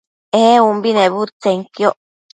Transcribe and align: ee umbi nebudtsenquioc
ee 0.41 0.57
umbi 0.69 0.89
nebudtsenquioc 0.95 1.97